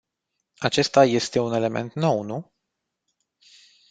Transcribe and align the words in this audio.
Acesta 0.69 1.03
este 1.19 1.39
un 1.43 1.53
element 1.57 1.91
nou, 2.05 2.23
nu? 2.31 2.39